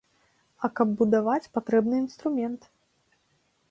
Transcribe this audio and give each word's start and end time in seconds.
А 0.67 0.69
каб 0.79 0.95
будаваць, 1.03 1.51
патрэбны 1.59 1.95
інструмент. 2.07 2.61